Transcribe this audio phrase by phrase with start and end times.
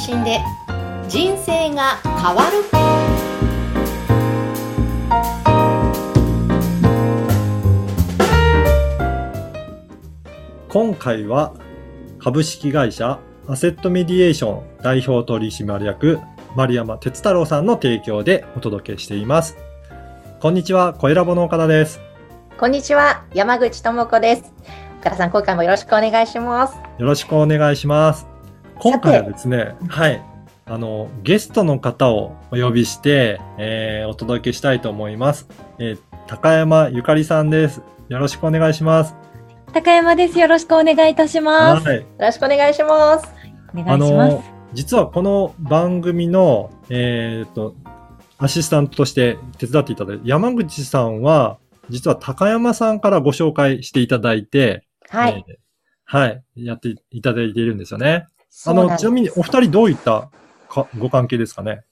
[0.00, 0.40] 信で
[1.08, 2.64] 人生が変わる
[10.68, 11.52] 今回は
[12.18, 16.20] 株式会社アセットメディエーション代表取締役
[16.56, 19.56] 丸山哲太郎さんの提供でお届けしています。
[20.40, 22.00] こんにちは、小ラボの岡田です。
[22.58, 24.52] こんにちは山口智子です
[25.00, 28.29] 岡田さん今回もよろしくお願いしますよろしくお願いします。
[28.80, 30.22] 今回はですね、はい。
[30.64, 35.48] あの、ゲストの方をお呼びして、えー、お届けしたいと思います。
[35.78, 37.82] えー、高山ゆかりさんです。
[38.08, 39.14] よろしくお願いします。
[39.74, 40.38] 高山です。
[40.38, 41.86] よろしくお願いいたします。
[41.86, 41.96] はい。
[41.98, 43.28] よろしくお願いします
[43.74, 44.50] お願いします。
[44.72, 47.74] 実はこの番組の、えっ、と、
[48.38, 51.58] アシスタントとして手伝っていただいて、山口さんは、
[51.90, 55.56] 実は高山さんからご紹介していただいて、はい、えー
[56.04, 58.26] はい、やっていただいているんですよね。
[58.66, 60.30] あの、ちなみにお二人どういった
[60.68, 61.82] かご関係ですかね？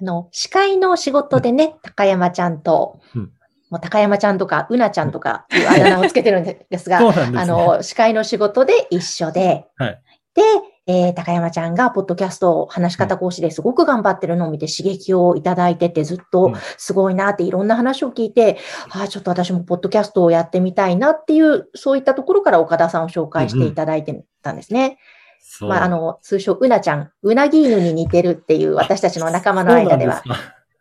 [0.00, 3.32] あの司会の仕事でね高山ちゃんと、うん。
[3.70, 7.38] もう高山ちゃんとかうなちゃんとかいうあだ名をつけてるんですがすね。
[7.38, 10.02] あの、司会の仕事で一緒で、はい。
[10.34, 10.42] で、
[10.86, 16.54] えー高山ちゃんがポッドキャストを話し方講師ですごく頑張ってるのを見て刺激をいただいててずっうとん。
[16.76, 18.58] すごいなっていろんな話を聞いて、
[18.90, 24.88] ああ、ちょっと私もポッドキャストをやってみたいなっていう、そういったところから岡田さんを紹介していただいてたんですね。
[24.88, 24.96] そう
[25.60, 30.22] まあ、あの、通称うなちゃん、うなぎ犬に似てるっていう私たちの仲間の間では。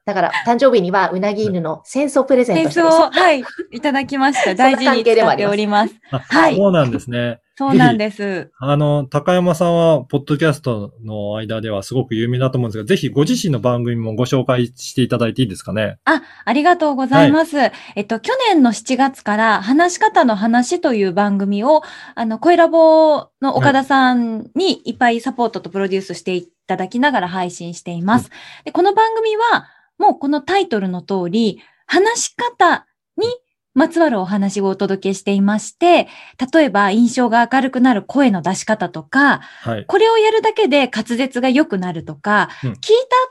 [0.05, 2.95] だから、誕生日にはうなぎ犬の戦争プレゼントしてです。
[2.97, 4.55] はい、いただきました。
[4.55, 5.93] 大事に使っております。
[6.11, 7.39] あはいそうなんですね。
[7.55, 8.51] そうなんです。
[8.59, 15.97] あの、高山さんは、ポッドキャストの間ではすごく有名だと思うんですが、ぜひご自身の番組もご紹介していただいていいですかね？
[16.05, 17.57] あ、ありがとうございます。
[17.95, 21.83] えっと、去年の7月から、話し方の話という番組を、
[22.15, 28.31] あの、声ラボの岡田さんにいっぱいサポートとプロデュースしていただきながら配信しています。
[28.65, 29.67] でこの番組は、
[29.99, 33.27] もうこのタイトルの通り、話し方に
[33.73, 36.07] まつわるお話をお届けしていまして、
[36.53, 39.85] 例えば印象が明るくなる声の出し方とか、はい。
[39.85, 42.79] これをやるだけで滑舌が良くなるとか、うん聞い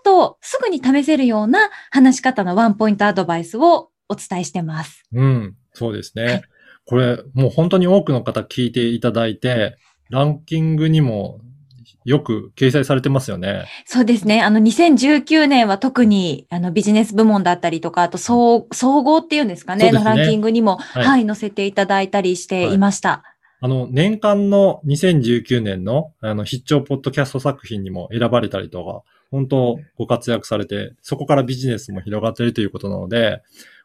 [0.04, 5.04] た後すぐに試せるような話し方のワンポイントアドバイスをお伝えしてます。
[5.12, 6.42] うん、そうですね。
[6.86, 9.76] これ、もう本当に多くの方聞いていただいて、
[10.10, 11.40] ランキングにも
[12.04, 13.66] よく掲載されてますよね。
[13.86, 14.42] そうですね。
[14.42, 23.22] あの、2019年は特に、あの、ビジネス部門だったりとか、あと、総、総合っていうんですかね、ねのランキングにも、はいはい、載せていただいたりしていました。
[23.60, 33.40] あの、年間の2019年の、あの、必聴ポッドキャスト作品にも選ばれたりとか、本当ご活躍されて、そこからビジネスも広がっているということなので、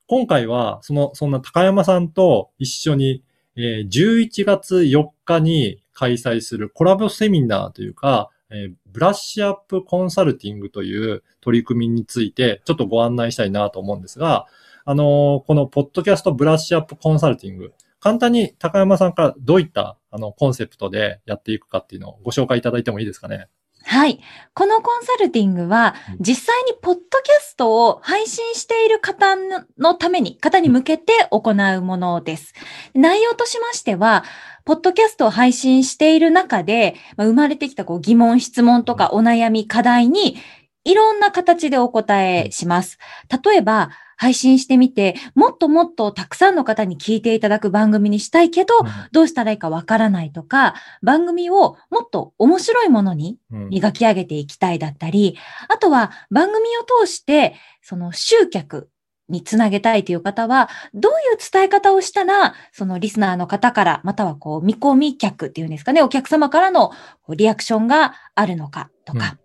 [0.08, 3.24] 今回は、その、そんな高山さんと一緒に、
[3.56, 14.46] えー11月4日に開催するコラボセミナーというか、えーブラッシュアップコンサルティングという取り組みについて、ちょっとご案内したいなと思うんですが、
[14.86, 23.48] あのーこのポッドキャストブラッシュアップコンサルティング、簡単に高山さんからどういったあのコンセプトでやっていくかっていうのをご紹介いただいてもいいですかね？
[23.88, 24.20] はい。
[24.54, 32.54] このコンサルティングはうん、実際にポッドキャストを配信している方ののために、方に向けて行うものです。
[32.94, 34.26] 内容としましては、
[34.66, 40.36] ポッドキャストを配信している中で、まあ生まれてきたこう疑問、質問とかお悩み、課題に、
[40.84, 42.98] いろんな形でお答えします。
[43.46, 48.74] 例えば、配信してみて、もっともっとたくさんの方に聞いていただく番組にしたいけど、
[49.12, 53.70] どうしたらいいかわからないとか、番組をもっと面白いものにうん。
[53.70, 55.38] 磨き上げていきたいだったり、
[55.70, 58.90] あとは番組を通して、その集客
[59.30, 66.92] につなげたいという方は、どういう伝え方をしたら、そのリスナーの方から、またはこう、見込み客っていうんですかね、お客様からの
[67.30, 69.38] リアクションがあるのかとか、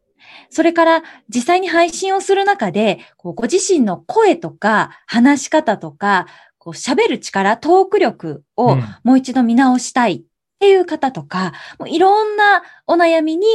[0.52, 1.02] それから
[1.34, 6.26] 実際に配信をする中で、こうご自身の声とか話し方とか、
[6.58, 10.22] こう喋る力、トーク力をうんもう一度見直したいっ
[10.60, 13.46] ていう方とか、もういろんなお悩みに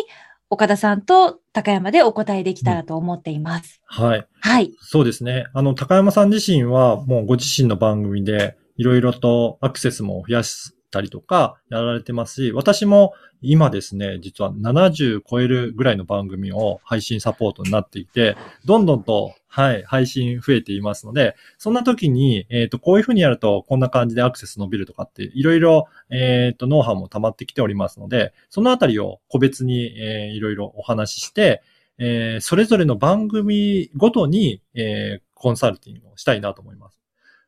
[0.49, 3.79] 岡田さんと高山でお答えできたらと思っています。
[3.85, 4.27] はい。
[4.41, 4.73] はい。
[4.81, 5.45] そうですね。
[5.53, 18.35] あの、高山さん自身はもうご自身の番組でいろいろとアクセスも増やしたりとかやられてますし、私も今ですね、実は70超えるぐらいの番組を配信サポートになっていて、
[18.65, 31.61] どんどんと、はい、配信増えていますので、そんな時に、えっ、と、こういうふうにやるとこんな感じでアクセス伸びるとかって、いろいろ、えっ、と、ノウハウも溜まってきておりますので、そのあたりを個別に、えーいろいろお話しして、
[31.97, 36.99] えーそれぞれの番組ごとに、えーコンサルティングをしたいなと思います。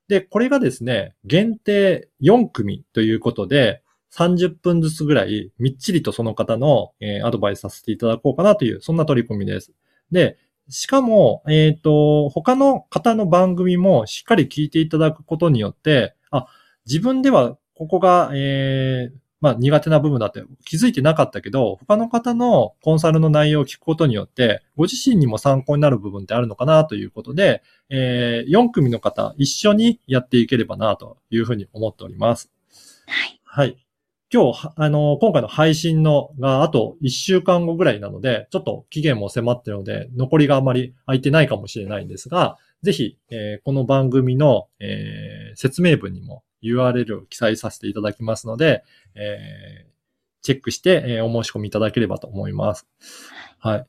[0.10, 9.72] で、これがですね、限定4組ということで、30分ずつぐらい、みっちりとその方の、えーアドバイスさせていただこうかなという、そんな取り組みです。
[10.12, 16.48] で、しかも、えっ、と、他の方の番組もしっかり聞いていただくことによって、あ、
[16.88, 32.52] 自分ではここが、えーまあ苦手な部分だって気づいてなかったけど、他の方のコンサルの内容を聞くことによって、ご自身にも参考になる部分ってあるのかなということで、えー4組の方一緒にやっていければなというふうに思っております。
[33.08, 33.42] はい。
[33.44, 33.78] はい。
[34.32, 48.84] 今日、はあの、今回の配信のがあと1週間後ぐらいなので、ちょっと期限も迫ってるので、残りがあまり空いてないかもしれないんですが、ぜひ、えーこの番組の、えー説明文にも URL を記載させていただきますので、
[49.16, 49.90] えー
[50.42, 52.88] チェックして、えーお申し込みいただければと思います。
[53.60, 53.86] はい。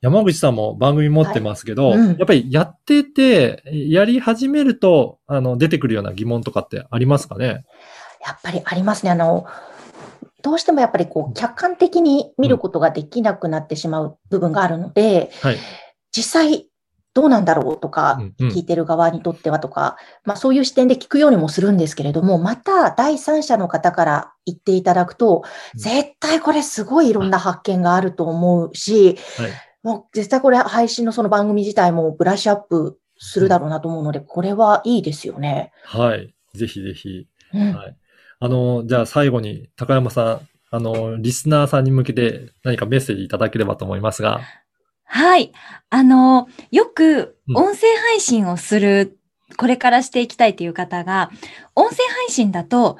[0.00, 7.66] 山口さんも番組持ってますけど、はいうんやっぱりやってて、やり始めると、あの、出てくるような疑問とかってありますかね？
[8.26, 9.10] やっぱりありますね。
[9.10, 9.46] あの、
[10.40, 15.56] どうしてもやっぱりこう、客観的に見ることができなくなってしまう部分があるので、はい。
[16.10, 16.66] 実際
[17.14, 25.44] どうなんだろうとか聞いてる側にとってはとか、まあそういう視点で聞くようにもするんですけれども、また第三者の方から言っていただくと、
[25.74, 29.50] うん絶対これすごいいろんな発見があると思うし、はい。
[29.82, 35.72] もう絶対これ配信のその番組自体もブラッシュアップするだろうなと思うので、これはいいですよね。
[35.84, 36.34] はい。
[36.54, 37.26] ぜひぜひ。
[37.54, 37.96] うんはい。
[38.40, 44.40] あの、じゃあ最後に高山さん、あの、リスナーさんに向けて何かメッセージいただければと思いますが。
[45.14, 45.52] はい。
[45.90, 49.18] あの、よくうん音声配信をする、
[49.58, 51.30] これからしていきたいという方が、
[51.74, 52.96] 音声配信だと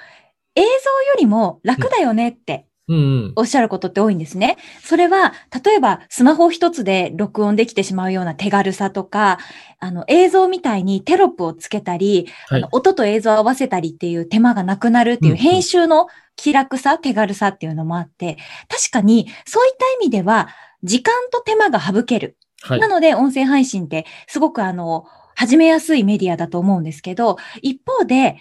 [0.54, 0.70] 映像よ
[1.18, 3.32] りも楽だよねってうんうん。
[3.36, 4.56] おっしゃることって多いんですね。
[4.82, 5.32] それは、
[5.64, 9.38] 例えばスマホ一つで録音できてしまうような手軽さとか、
[9.78, 12.68] あの映像みたいにテロップをつけたり、はい。
[12.72, 18.36] 音と映像を合わせたりっていう手間がなくなるっていううんうん編集の気楽さ、手軽さっていうのもあって、
[18.68, 20.48] 確かにそういった意味では、
[20.82, 22.36] 時間と手間が省ける。
[22.62, 22.88] はいな。
[22.88, 28.36] ので、音声配信ってすごくあの、始めやすいメディアだと思うんですけど、一方で、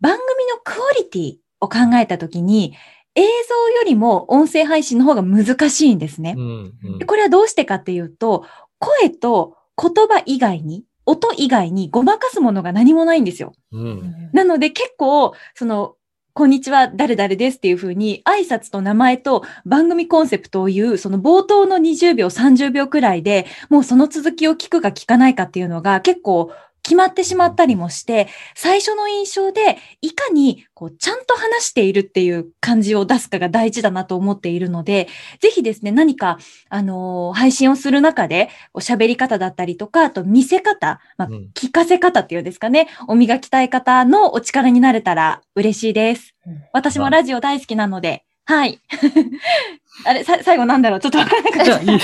[0.00, 2.74] 番組のクオリティを考えたときに、
[3.14, 6.40] 映像よりも音声配信の方が難しいんですねう。
[6.40, 8.44] んうんでこれはどうしてかっていうと、
[8.78, 13.52] 声と言葉以外に、音以外にごまかすものが何もないんですよ。
[13.72, 14.30] うん。
[14.32, 15.96] なので結構、その、
[16.32, 26.50] こんにちは、誰々ですっていう風に、挨拶と名前と番組コンセプトを言う、その冒頭の20秒、30秒くらいで、もうその続きを聞くか聞かないかっていうのが結構
[26.84, 35.08] 決まってしまったりもして、最初の印象で、いかに、こう、ちゃんと話しているっていう感じを出すかが大事だなと思っているので、
[35.40, 36.38] ぜひですね、何か、
[36.68, 41.50] あのー配信をする中で、お喋り方だったりとか、あと見せ方、まあうん。
[41.54, 46.34] 聞かせ方っていうんですかね、お磨きたい方のお力になれたら嬉しいです。
[46.46, 46.62] うん。
[46.72, 48.80] 私もラジオ大好きなので、はい。
[50.06, 51.00] あれ、さ、最後なんだろう？
[51.00, 51.92] ちょっとわからなかった。
[51.92, 52.00] いい。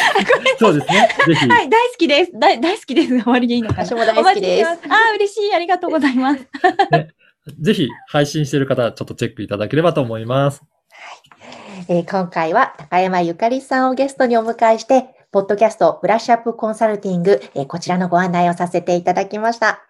[0.58, 1.08] そうですね。
[1.26, 1.48] ぜひ。
[1.48, 2.32] はい、大好きです。
[2.34, 3.08] 大大好きです。
[3.08, 3.84] 終わりでいいのかな？
[3.84, 5.54] 私も大好きですお待ちしてますあー、嬉しい。
[5.54, 6.46] ありがとうございます。
[7.60, 10.62] ぜひ配信している方はちょっとチェックいただければと思います。
[11.88, 19.82] えー今回は高山ゆかりさんをゲストにお迎えして、ポッドキャストブラッシュアップコンサルティング、えーこちらのご案内をさせていただきました。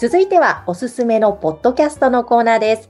[0.00, 2.88] 続いてはおすすめのポッドキャストのコーナーです。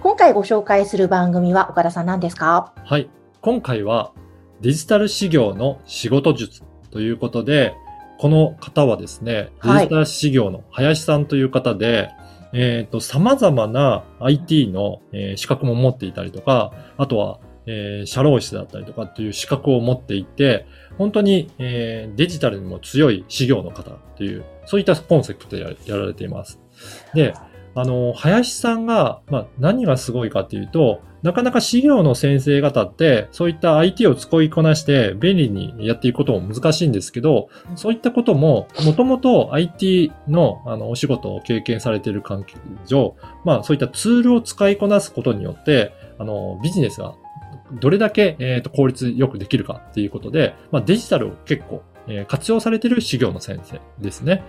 [0.00, 2.72] 今回ご紹介する番組は岡田さん何ですか？
[2.84, 3.10] はい。
[3.40, 4.12] 今回は
[4.60, 7.74] デジタル事業の仕事術ということで、
[8.20, 12.10] この方はですね、デはいジタル事業の林さんという方で、
[12.52, 20.66] えっ、と、様々な IT の、えー資格も持っていたりとか、あとは、えー社労士だったりとかっていう資格を持っていて、
[20.96, 26.60] 本当に、えーデジタルにも強い事業の方っていう、そういったコンセプトでやられています。
[27.14, 27.34] で、
[27.74, 43.14] あの、林さんが、まあ、何がすごいかっていうと、なかなか事業の先生方って、そういった IT を使いこなして便利にやっていくことも難しいんですけど、そういったことも、もともと IT のあのお仕事を経験されている関係上、
[43.44, 47.14] まあそういったツールを使いこなすことによって、あの、ビジネスが
[47.80, 54.44] どれだけ、えーと効率よくできるかっていうことで、まあデジタルを結構、えー活用されている事業の先生ですね。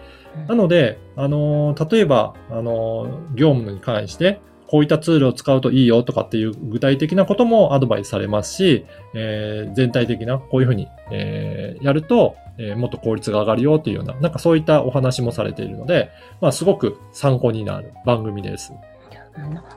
[0.48, 16.10] なので、あのー例えば、あのー業務に関して、こういったツールを使うといいよとかっていう具体的なこともアドバイスされますし、えー全体的なこういうふうに、えーやると、えーもっと効率が上がるよっていうような、なんかそういったお話もされているので、
[16.42, 18.74] まあすごく参考になる番組です。
[18.74, 18.94] うん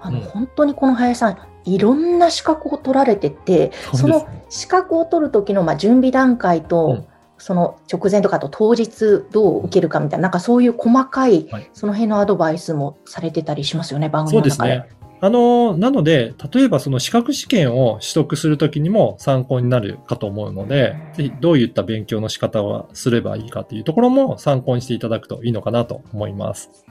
[0.01, 0.25] あの、うん。
[0.25, 7.07] 本当にこの林さん、いろんな資格を取られてて、そそうですの資格を取る時のまあ準備段階と、うん
[7.39, 14.71] その直前とかと当日どう受けるかみたいな、なんかそういう細かいはい、その辺のアドバイスもされてたりしますよね、番組そうの中で。
[14.71, 14.97] ですね。
[15.21, 26.85] あの、なので、例えばその資格試験を取得するときにも参考になるかと思うので、ぜひどういった勉強の仕方をすればいいかというところも参考にしていただくといいのかなと思います。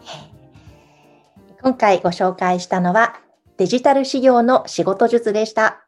[1.61, 3.19] 今回ご紹介したのは、
[3.57, 5.84] デジタル事業の仕事術でした。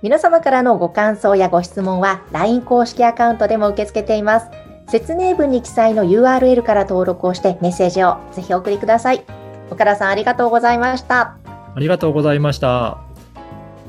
[0.00, 4.46] 皆様からのご感想やご質問は LINE 公式アカウントでも受け付けています。
[4.88, 9.24] 説明文に記載の URL から登録をしてメッセージをぜひお送りください。
[9.70, 11.36] 岡田さんありがとうございました。
[11.74, 12.98] ありがとうございました。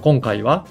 [0.01, 0.65] 今回は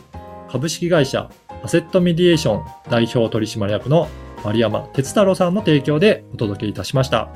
[0.51, 1.31] 株式会社
[1.63, 4.09] アセットメディエーション代表取締役の
[4.45, 7.29] 丸山哲太郎さんの提供でお届けいたしました。